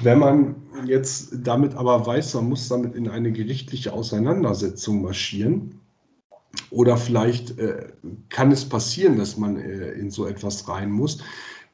[0.01, 5.81] Wenn man jetzt damit aber weiß, man muss damit in eine gerichtliche Auseinandersetzung marschieren,
[6.69, 7.87] oder vielleicht äh,
[8.29, 11.19] kann es passieren, dass man äh, in so etwas rein muss,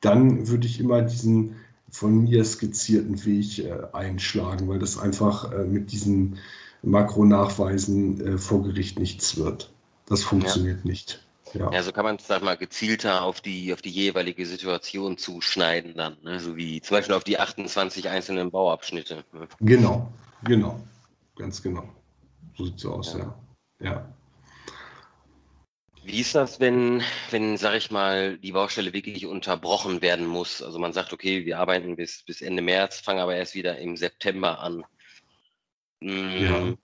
[0.02, 1.56] dann würde ich immer diesen
[1.90, 6.38] von mir skizzierten Weg äh, einschlagen, weil das einfach äh, mit diesen
[6.84, 9.72] Makronachweisen äh, vor Gericht nichts wird.
[10.06, 10.90] Das funktioniert ja.
[10.90, 11.24] nicht.
[11.54, 11.72] Ja.
[11.72, 15.96] ja, so kann man es sag mal gezielter auf die, auf die jeweilige Situation zuschneiden
[15.96, 16.42] dann, ne?
[16.42, 19.24] so wie zum Beispiel auf die 28 einzelnen Bauabschnitte.
[19.32, 19.48] Ne?
[19.62, 20.12] Genau,
[20.44, 20.80] genau,
[21.38, 21.88] ganz genau.
[22.58, 23.34] So sieht es aus, ja.
[23.80, 23.92] ja.
[23.92, 24.14] ja.
[26.08, 30.62] Wie ist das, wenn, wenn, sag ich mal, die Baustelle wirklich unterbrochen werden muss?
[30.62, 33.98] Also man sagt, okay, wir arbeiten bis, bis Ende März, fangen aber erst wieder im
[33.98, 34.86] September an.
[36.02, 36.78] Hm, ja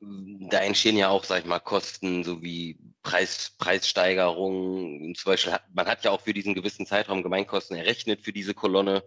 [0.00, 5.14] da entstehen ja auch, sag ich mal, Kosten sowie Preis, Preissteigerungen.
[5.14, 8.54] Zum Beispiel hat, man hat ja auch für diesen gewissen Zeitraum Gemeinkosten errechnet für diese
[8.54, 9.04] Kolonne.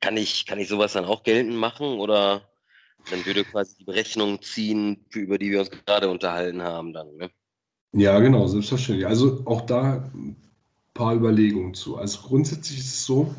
[0.00, 2.48] Kann ich, kann ich sowas dann auch geltend machen oder
[3.10, 7.16] dann würde quasi die Berechnung ziehen, für, über die wir uns gerade unterhalten haben dann,
[7.16, 7.30] ne?
[7.92, 9.06] Ja, genau, selbstverständlich.
[9.06, 10.36] Also auch da ein
[10.94, 11.96] paar Überlegungen zu.
[11.96, 13.34] Also grundsätzlich ist es so,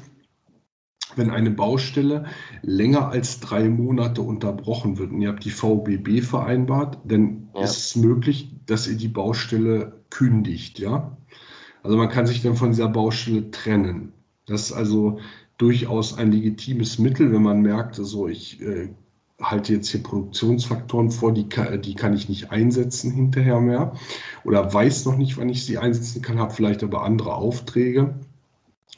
[1.16, 2.26] wenn eine Baustelle
[2.62, 7.64] länger als drei Monate unterbrochen wird und ihr habt die VBB vereinbart, dann ja.
[7.64, 11.16] ist es möglich, dass ihr die Baustelle kündigt, ja.
[11.84, 14.14] Also man kann sich dann von dieser Baustelle trennen.
[14.46, 15.20] Das ist also
[15.58, 18.90] durchaus ein legitimes Mittel, wenn man merkt, also ich äh,
[19.44, 23.94] halte jetzt hier Produktionsfaktoren vor, die kann, die kann ich nicht einsetzen hinterher mehr
[24.44, 28.16] oder weiß noch nicht, wann ich sie einsetzen kann, habe vielleicht aber andere Aufträge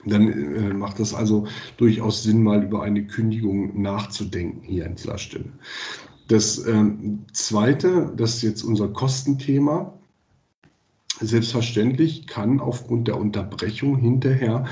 [0.05, 5.17] dann äh, macht es also durchaus Sinn, mal über eine Kündigung nachzudenken hier an dieser
[5.17, 5.51] Stelle.
[6.27, 9.93] Das ähm, Zweite, das ist jetzt unser Kostenthema.
[11.19, 14.65] Selbstverständlich kann aufgrund der Unterbrechung hinterher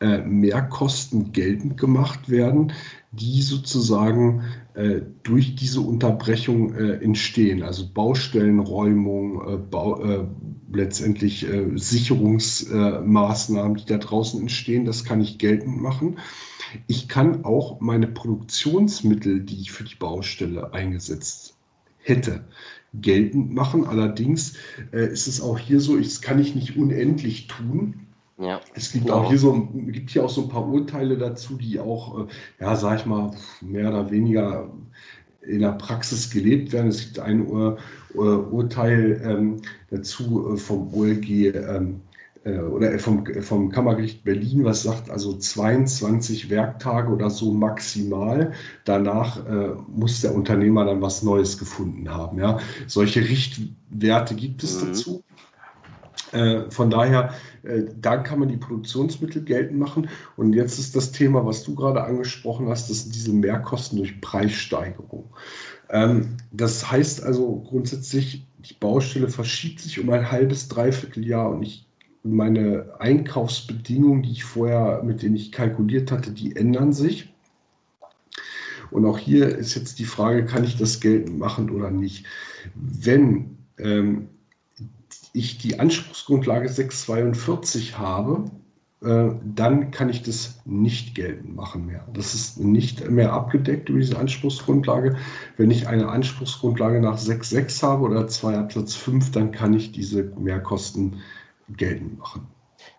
[0.00, 2.72] äh, Mehrkosten geltend gemacht werden,
[3.16, 4.42] die sozusagen
[4.74, 7.62] äh, durch diese Unterbrechung äh, entstehen.
[7.62, 10.26] Also Baustellenräumung, äh, Bau, äh,
[10.72, 16.18] letztendlich äh, Sicherungsmaßnahmen, die da draußen entstehen, das kann ich geltend machen.
[16.88, 21.56] Ich kann auch meine Produktionsmittel, die ich für die Baustelle eingesetzt
[21.98, 22.44] hätte,
[22.92, 23.86] geltend machen.
[23.86, 24.54] Allerdings
[24.90, 28.05] ist es auch hier so, das kann ich nicht unendlich tun.
[28.38, 31.80] Ja, es gibt auch hier so, gibt hier auch so ein paar Urteile dazu, die
[31.80, 32.26] auch, äh,
[32.60, 33.30] ja, sag ich mal,
[33.62, 34.70] mehr oder weniger
[35.40, 36.88] in der Praxis gelebt werden.
[36.88, 37.78] Es gibt ein Ur,
[38.14, 42.00] Ur, Urteil ähm, dazu äh, vom OLG ähm,
[42.44, 48.52] äh, oder vom, vom Kammergericht Berlin, was sagt, also 22 Werktage oder so maximal.
[48.84, 52.38] Danach äh, muss der Unternehmer dann was Neues gefunden haben.
[52.38, 52.58] Ja.
[52.86, 54.86] Solche Richtwerte gibt es mhm.
[54.88, 55.24] dazu.
[56.32, 60.08] Äh, von daher, äh, da kann man die Produktionsmittel geltend machen.
[60.36, 64.20] Und jetzt ist das Thema, was du gerade angesprochen hast, das sind diese Mehrkosten durch
[64.20, 65.24] Preissteigerung.
[65.90, 71.62] Ähm, das heißt also grundsätzlich, die Baustelle verschiebt sich um ein halbes, dreiviertel Jahr und
[71.62, 71.86] ich
[72.24, 77.32] meine Einkaufsbedingungen, die ich vorher, mit denen ich kalkuliert hatte, die ändern sich.
[78.90, 82.26] Und auch hier ist jetzt die Frage, kann ich das geltend machen oder nicht?
[82.74, 84.28] Wenn ähm,
[85.36, 88.50] ich die Anspruchsgrundlage 642 habe,
[89.02, 92.06] äh, dann kann ich das nicht geltend machen mehr.
[92.14, 95.16] Das ist nicht mehr abgedeckt über diese Anspruchsgrundlage.
[95.58, 100.24] Wenn ich eine Anspruchsgrundlage nach 6.6 habe oder 2 Absatz 5, dann kann ich diese
[100.38, 101.22] Mehrkosten
[101.68, 102.48] geltend machen.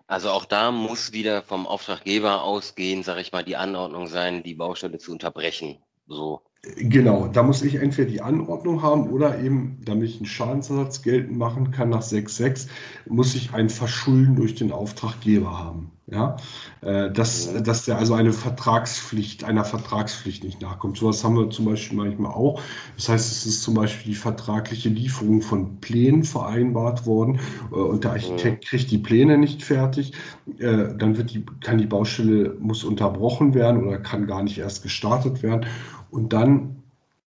[0.06, 4.54] Also auch da muss wieder vom Auftraggeber ausgehen, sage ich mal, die Anordnung sein, die
[4.54, 5.78] Baustelle zu unterbrechen.
[6.06, 6.42] So.
[6.62, 11.38] Genau, da muss ich entweder die Anordnung haben oder eben, damit ich einen Schadensersatz geltend
[11.38, 12.68] machen kann nach 6.6,
[13.08, 15.92] muss ich ein Verschulden durch den Auftraggeber haben.
[16.10, 16.36] ja,
[16.80, 20.96] äh, dass, dass der also eine Vertragspflicht, einer Vertragspflicht nicht nachkommt.
[20.96, 22.62] Sowas haben wir zum Beispiel manchmal auch.
[22.96, 27.40] Das heißt, es ist zum Beispiel die vertragliche Lieferung von Plänen vereinbart worden
[27.70, 30.12] äh, und der Architekt kriegt die Pläne nicht fertig.
[30.58, 34.82] Äh, dann wird die, kann die Baustelle, muss unterbrochen werden oder kann gar nicht erst
[34.82, 35.66] gestartet werden.
[36.10, 36.82] Und dann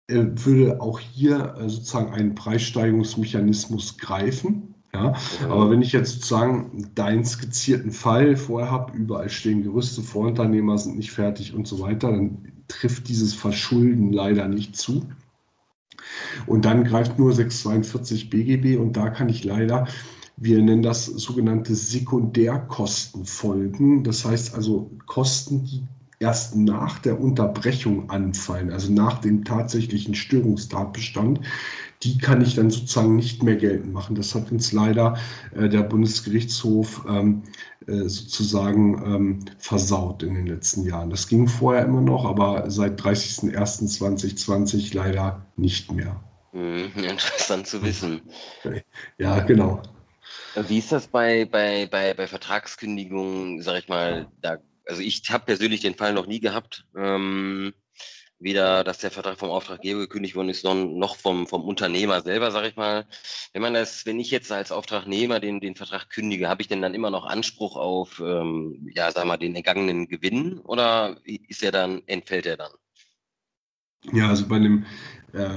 [0.09, 4.75] würde auch hier sozusagen ein Preissteigerungsmechanismus greifen.
[4.95, 5.15] Ja,
[5.49, 10.99] aber wenn ich jetzt sozusagen deinen skizzierten Fall vorher habe, überall stehen Gerüste, Vorunternehmer sind
[10.99, 15.07] nicht fertig und so weiter, dann trifft dieses Verschulden leider nicht zu.
[16.47, 19.87] Und dann greift nur 642 BGB und da kann ich leider,
[20.37, 24.05] wir nennen das sogenannte Sekundärkosten folgen.
[24.05, 25.85] Das heißt also Kosten, die
[26.23, 31.41] erst nach der Unterbrechung anfallen, also nach dem tatsächlichen Störungstatbestand,
[32.03, 34.17] die kann ich dann sozusagen nicht mehr geltend machen.
[34.17, 35.19] Das hat uns leider
[35.55, 37.43] äh, der Bundesgerichtshof ähm,
[37.87, 41.11] äh, sozusagen ähm, versaut in den letzten Jahren.
[41.11, 46.23] Das ging vorher immer noch, aber seit 30.01.2020 leider nicht mehr.
[46.53, 48.23] Mhm, interessant zu wissen.
[49.19, 49.83] Ja, genau.
[50.69, 55.45] Wie ist das bei, bei, bei, bei Vertragskündigungen, sag ich mal, da, also ich habe
[55.45, 56.87] persönlich den Fall noch nie gehabt.
[56.97, 57.75] Ähm,
[58.43, 62.69] weder, dass der Vertrag vom Auftraggeber gekündigt worden ist, noch vom, vom Unternehmer selber, sage
[62.69, 63.07] ich mal.
[63.53, 66.83] Wenn man das, wenn ich jetzt als Auftragnehmer den, den Vertrag kündige, habe ich denn
[66.83, 71.73] dann immer noch Anspruch auf, ähm, ja, sag mal, den ergangenen Gewinn oder ist er
[71.73, 72.73] dann, entfällt er dann?
[74.13, 74.85] Ja, also bei dem
[75.33, 75.49] äh,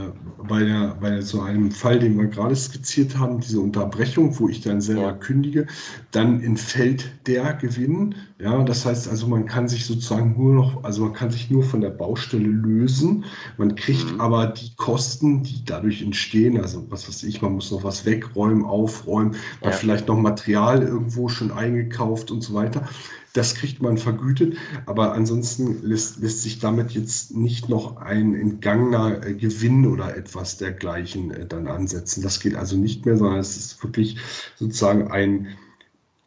[0.48, 4.62] bei, der, bei so einem Fall, den wir gerade skizziert haben, diese Unterbrechung, wo ich
[4.62, 5.68] dann selber kündige,
[6.12, 8.16] dann entfällt der Gewinn.
[8.40, 11.64] Ja, das heißt also, man kann sich sozusagen nur noch, also man kann sich nur
[11.64, 13.26] von der Baustelle lösen.
[13.58, 14.22] Man kriegt mhm.
[14.22, 18.64] aber die Kosten, die dadurch entstehen, also was weiß ich, man muss noch was wegräumen,
[18.64, 19.72] aufräumen, ja.
[19.72, 22.88] vielleicht noch Material irgendwo schon eingekauft und so weiter
[23.36, 29.26] das kriegt man vergütet, aber ansonsten lässt, lässt sich damit jetzt nicht noch ein entgangener
[29.26, 32.22] äh, Gewinn oder etwas dergleichen äh, dann ansetzen.
[32.22, 34.18] Das geht also nicht mehr, sondern es ist wirklich
[34.56, 35.48] sozusagen ein,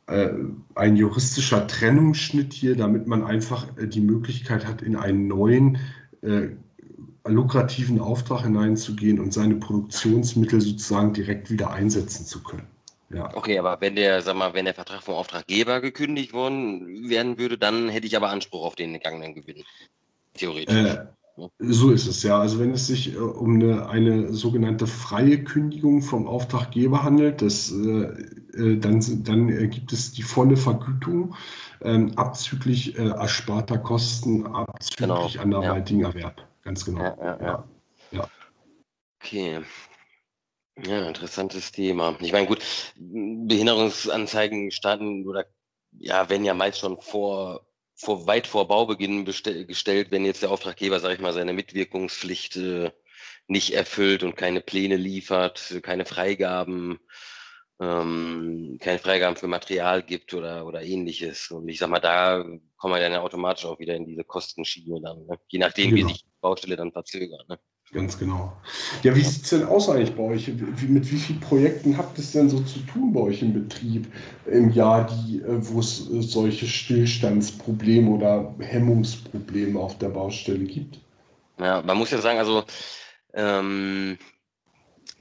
[0.07, 0.29] äh,
[0.75, 5.79] ein juristischer Trennungsschnitt hier, damit man einfach die Möglichkeit hat, in einen neuen
[6.21, 6.49] äh,
[7.27, 12.67] lukrativen Auftrag hineinzugehen und seine Produktionsmittel sozusagen direkt wieder einsetzen zu können.
[13.11, 13.35] Ja.
[13.35, 17.57] Okay, aber wenn der, sag mal, wenn der Vertrag vom Auftraggeber gekündigt worden werden würde,
[17.57, 19.65] dann hätte ich aber Anspruch auf den gegangenen Gewinn.
[20.35, 20.75] Theoretisch.
[20.75, 21.07] Äh,
[21.59, 22.39] so ist es ja.
[22.39, 27.71] Also wenn es sich äh, um eine, eine, sogenannte freie Kündigung vom Auftraggeber handelt, das,
[27.73, 28.09] äh,
[28.55, 31.35] äh dann, dann gibt es die volle Vergütung
[31.83, 35.31] ähm, abzüglich äh, ersparter Kosten, abzüglich genau.
[35.39, 36.09] anderweitigen ja.
[36.09, 36.47] Erwerb.
[36.63, 37.01] Ganz genau.
[37.01, 37.65] Ja, ja.
[38.11, 38.29] ja.
[39.21, 39.61] Okay.
[40.85, 42.17] Ja, interessantes Thema.
[42.21, 42.63] Ich meine, gut,
[42.97, 45.47] Behinderungsanzeigen starten oder
[45.93, 51.01] ja, werden ja meist schon vor, vor weit vor Baubeginn gestellt, wenn jetzt der Auftraggeber,
[51.01, 52.93] sage ich mal, seine Mitwirkungspflicht äh,
[53.49, 57.01] nicht erfüllt und keine Pläne liefert, keine Freigaben,
[57.81, 61.51] ähm, keine Freigaben für Material gibt oder, oder ähnliches.
[61.51, 62.45] Und ich sag mal, da
[62.77, 65.41] kommen wir dann ja automatisch auch wieder in diese Kostenschiene dann, ne?
[65.49, 66.09] je nachdem, genau.
[66.09, 67.49] wie sich die Baustelle dann verzögert.
[67.49, 67.59] Ne?
[67.93, 68.53] Ganz genau.
[69.03, 70.47] Ja, wie sieht es denn aus eigentlich bei euch?
[70.47, 73.55] Wie, mit wie vielen Projekten habt ihr es denn so zu tun bei euch im
[73.55, 74.07] Betrieb
[74.47, 81.01] im Jahr, die, äh, wo es äh, solche Stillstandsprobleme oder Hemmungsprobleme auf der Baustelle gibt?
[81.59, 82.65] Ja, man muss ja sagen, also
[83.33, 84.19] ähm,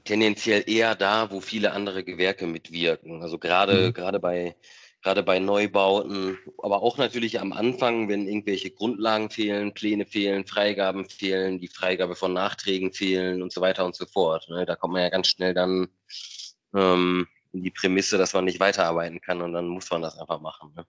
[0.04, 3.22] tendenziell eher da, wo viele andere Gewerke mitwirken.
[3.22, 3.92] Also gerade mhm.
[3.94, 4.56] gerade bei
[5.02, 11.08] gerade bei Neubauten, aber auch natürlich am Anfang, wenn irgendwelche Grundlagen fehlen, Pläne fehlen, Freigaben
[11.08, 14.48] fehlen, die Freigabe von Nachträgen fehlen und so weiter und so fort.
[14.48, 14.66] Ne?
[14.66, 15.88] Da kommt man ja ganz schnell dann
[16.74, 20.40] ähm, in die Prämisse, dass man nicht weiterarbeiten kann und dann muss man das einfach
[20.40, 20.72] machen.
[20.76, 20.84] Ne?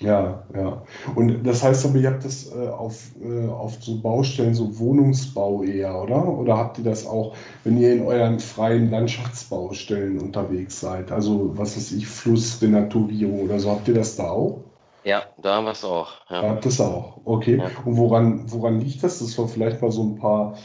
[0.00, 0.82] Ja, ja.
[1.14, 5.62] Und das heißt aber, ihr habt das äh, auf, äh, auf so Baustellen, so Wohnungsbau
[5.62, 6.26] eher, oder?
[6.26, 11.10] Oder habt ihr das auch, wenn ihr in euren freien Landschaftsbaustellen unterwegs seid?
[11.12, 14.60] Also, was weiß ich, Flussrenaturierung oder so, habt ihr das da auch?
[15.04, 16.08] Ja, da haben wir es auch.
[16.28, 16.42] Ja.
[16.42, 17.58] Da habt ihr es auch, okay.
[17.58, 17.70] Ja.
[17.84, 20.56] Und woran, woran liegt das, dass wir vielleicht mal so ein paar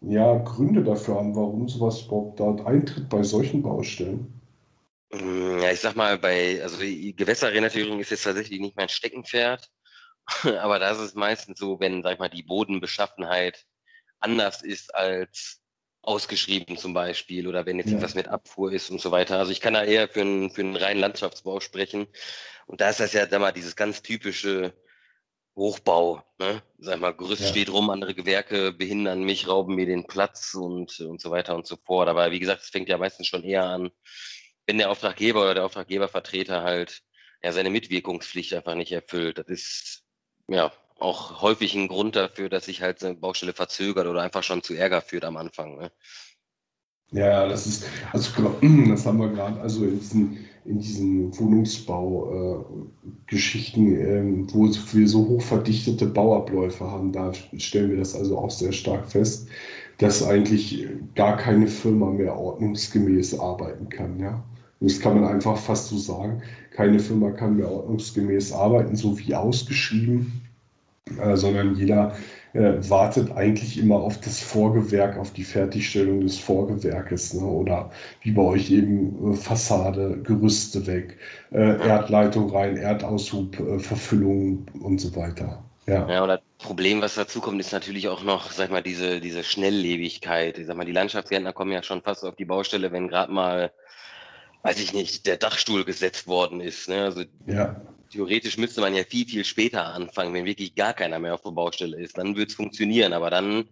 [0.00, 4.39] ja, Gründe dafür haben, warum sowas überhaupt dort eintritt bei solchen Baustellen?
[5.12, 9.68] Ja, ich sag mal, bei, also die Gewässerrenaturierung ist jetzt tatsächlich nicht mein Steckenpferd,
[10.60, 13.66] aber da ist es meistens so, wenn, sag ich mal, die Bodenbeschaffenheit
[14.20, 15.60] anders ist als
[16.02, 17.96] ausgeschrieben zum Beispiel oder wenn jetzt ja.
[17.96, 19.38] etwas mit Abfuhr ist und so weiter.
[19.38, 22.06] Also ich kann da eher für einen, für einen reinen Landschaftsbau sprechen.
[22.66, 24.72] Und da ist das ja, sag mal, dieses ganz typische
[25.56, 26.62] Hochbau, ne?
[26.78, 27.48] Sag mal, Gerüst ja.
[27.48, 31.66] steht rum, andere Gewerke behindern mich, rauben mir den Platz und, und so weiter und
[31.66, 32.08] so fort.
[32.08, 33.90] Aber wie gesagt, es fängt ja meistens schon eher an,
[34.70, 37.02] wenn der Auftraggeber oder der Auftraggebervertreter halt
[37.42, 39.38] ja, seine Mitwirkungspflicht einfach nicht erfüllt.
[39.38, 40.04] Das ist
[40.46, 44.62] ja auch häufig ein Grund dafür, dass sich halt eine Baustelle verzögert oder einfach schon
[44.62, 45.76] zu Ärger führt am Anfang.
[45.76, 45.90] Ne?
[47.10, 48.30] Ja, das ist, also
[48.88, 55.26] das haben wir gerade, also in diesen, in diesen Wohnungsbau-Geschichten, äh, äh, wo wir so
[55.26, 59.48] hochverdichtete Bauabläufe haben, da stellen wir das also auch sehr stark fest,
[59.98, 64.20] dass eigentlich gar keine Firma mehr ordnungsgemäß arbeiten kann.
[64.20, 64.44] Ja?
[64.80, 66.42] Das kann man einfach fast so sagen.
[66.74, 70.42] Keine Firma kann mehr ordnungsgemäß arbeiten, so wie ausgeschrieben,
[71.20, 72.14] äh, sondern jeder
[72.52, 77.34] äh, wartet eigentlich immer auf das Vorgewerk, auf die Fertigstellung des Vorgewerkes.
[77.34, 77.44] Ne?
[77.44, 77.90] Oder
[78.22, 81.18] wie bei euch eben äh, Fassade, Gerüste weg,
[81.52, 85.62] äh, Erdleitung rein, Erdaushub, äh, Verfüllung und so weiter.
[85.86, 86.08] Ja.
[86.08, 89.42] ja, und das Problem, was dazu kommt, ist natürlich auch noch, sag mal, diese, diese
[89.42, 90.58] Schnelllebigkeit.
[90.58, 93.72] Ich sag mal, die Landschaftsgärtner kommen ja schon fast auf die Baustelle, wenn gerade mal,
[94.62, 96.88] weiß ich nicht, der Dachstuhl gesetzt worden ist.
[96.88, 97.04] Ne?
[97.04, 101.34] Also ja theoretisch müsste man ja viel, viel später anfangen, wenn wirklich gar keiner mehr
[101.34, 102.18] auf der Baustelle ist.
[102.18, 103.64] Dann würde es funktionieren, aber dann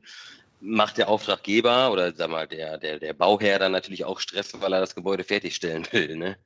[0.61, 4.73] macht der Auftraggeber oder sag mal, der, der, der Bauherr dann natürlich auch Stress, weil
[4.73, 6.17] er das Gebäude fertigstellen will.
[6.17, 6.37] Ne?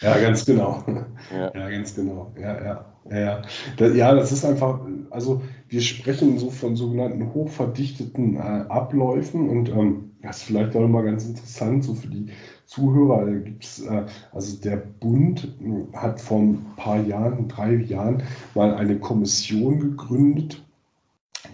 [0.00, 0.84] Ja, ganz genau.
[1.32, 1.52] Ja.
[1.54, 2.32] ja, ganz genau.
[2.38, 3.42] Ja, ja, ja.
[3.88, 4.80] Ja, das ist einfach,
[5.10, 10.86] also wir sprechen so von sogenannten hochverdichteten äh, Abläufen und ähm, das ist vielleicht auch
[10.86, 12.30] mal ganz interessant, so für die
[12.66, 13.26] Zuhörer.
[13.26, 18.22] Da gibt's, äh, also der Bund hm, hat vor ein paar Jahren, drei Jahren,
[18.54, 20.62] mal eine Kommission gegründet,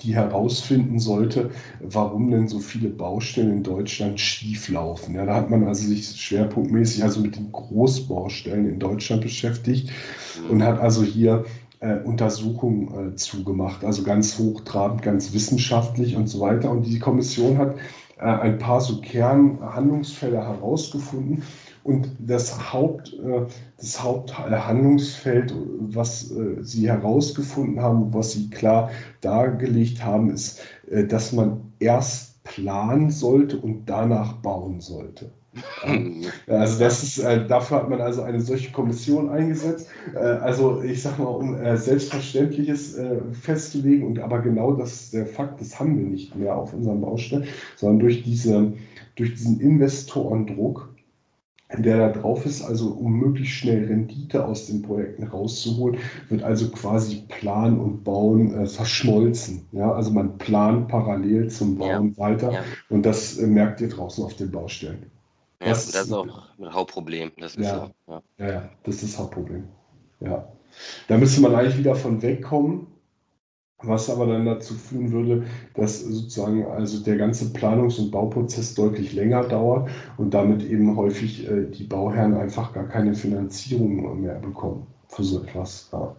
[0.02, 5.14] die herausfinden sollte, warum denn so viele Baustellen in Deutschland schief laufen.
[5.14, 9.90] Ja, da hat man also sich schwerpunktmäßig also mit den Großbaustellen in Deutschland beschäftigt
[10.48, 11.44] und hat also hier
[11.80, 16.70] äh, Untersuchungen äh, zugemacht, also ganz hochtrabend, ganz wissenschaftlich und so weiter.
[16.70, 17.76] Und die Kommission hat
[18.20, 21.42] ein paar so Kernhandlungsfelder herausgefunden.
[21.82, 23.46] Und das, Haupt, äh,
[23.78, 28.90] das Haupthandlungsfeld, was äh, sie herausgefunden haben, was sie klar
[29.22, 30.60] dargelegt haben, ist,
[31.08, 35.30] dass man erst planen sollte und danach bauen sollte.
[36.46, 39.88] Also das ist, äh, dafür hat man also eine solche Kommission eingesetzt.
[40.14, 42.96] Äh, also ich sag mal, um äh, Selbstverständliches
[43.32, 47.00] festzulegen und aber genau das ist der Fakt, das haben wir nicht mehr auf unserem
[47.00, 48.72] Baustellen, sondern durch, diese,
[49.16, 50.89] durch diesen Investorendruck,
[51.78, 56.70] der da drauf ist, also um möglichst schnell Rendite aus den Projekten rauszuholen, wird also
[56.70, 59.66] quasi Plan und Bauen äh, verschmolzen.
[59.72, 59.92] Ja?
[59.92, 62.18] Also man plant parallel zum Bauen ja.
[62.18, 62.64] weiter ja.
[62.88, 65.10] und das äh, merkt ihr draußen auf den Baustellen.
[65.62, 66.26] Ja, das, das ist auch
[66.58, 67.32] ein Hauptproblem.
[67.38, 68.22] Das ist ja, ja.
[68.38, 69.64] ja, ja, das ist das Hauptproblem.
[70.20, 70.48] Ja.
[71.08, 72.86] Da müsste man eigentlich wieder von wegkommen,
[73.82, 79.12] was aber dann dazu führen würde, dass sozusagen also der ganze Planungs- und Bauprozess deutlich
[79.12, 84.86] länger dauert und damit eben häufig äh, die Bauherren einfach gar keine Finanzierung mehr bekommen
[85.08, 85.88] für so etwas.
[85.92, 86.14] Ja.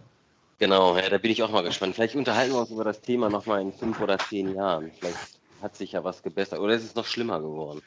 [0.58, 1.94] Genau, ja, da bin ich auch mal gespannt.
[1.94, 4.90] Vielleicht unterhalten wir uns über das Thema nochmal in fünf oder zehn Jahren.
[4.98, 5.18] Vielleicht
[5.60, 7.80] hat sich ja was gebessert oder ist es noch schlimmer geworden?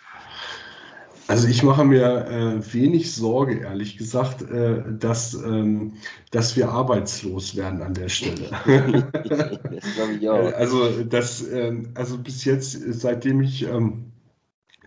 [1.27, 5.93] Also ich mache mir äh, wenig Sorge, ehrlich gesagt, äh, dass, ähm,
[6.31, 8.49] dass wir arbeitslos werden an der Stelle.
[9.23, 10.53] das auch.
[10.53, 14.11] Also, das, äh, also bis jetzt, seitdem ich ähm,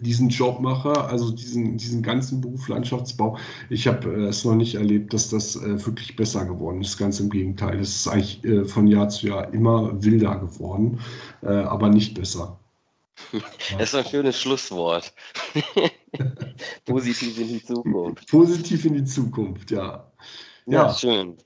[0.01, 3.37] diesen Job mache, also diesen, diesen ganzen Beruf Landschaftsbau,
[3.69, 6.99] ich habe äh, es noch nicht erlebt, dass das äh, wirklich besser geworden ist.
[6.99, 7.81] Ganz im Gegenteil.
[7.81, 11.01] Es ist eigentlich äh, von Jahr zu Jahr immer wilder geworden,
[11.41, 12.59] aber nicht besser.
[13.79, 15.13] Das ist ein schönes Schlusswort.
[16.85, 18.29] Positiv in die Zukunft.
[18.29, 20.11] Positiv in die Zukunft, ja.
[20.67, 21.37] Ja, ja schön.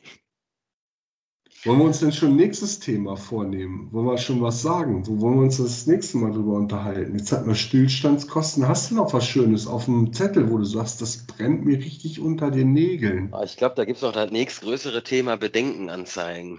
[1.65, 3.89] Wollen wir uns denn schon nächstes Thema vornehmen?
[3.93, 5.07] Wollen wir schon was sagen?
[5.07, 7.17] Wo wollen wir uns das nächste Mal drüber unterhalten?
[7.17, 8.67] Jetzt hatten wir Stillstandskosten.
[8.67, 12.19] Hast du noch was Schönes auf dem Zettel, wo du sagst, das brennt mir richtig
[12.19, 13.29] unter den Nägeln?
[13.33, 16.59] Ah, ich glaube, da gibt es noch das nächstgrößere Thema Bedenkenanzeigen.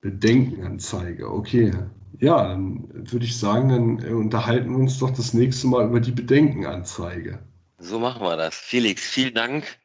[0.00, 1.72] Bedenkenanzeige, okay.
[2.20, 6.00] Ja, dann würde ich sagen, dann äh, unterhalten wir uns doch das nächste Mal über
[6.00, 7.38] die Bedenkenanzeige.
[7.78, 8.54] So machen wir das.
[8.56, 9.78] Felix, vielen Dank.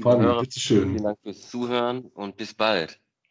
[0.00, 0.90] Fabi, bitteschön.
[0.90, 3.00] Vielen Dank fürs Zuhören und bis bald.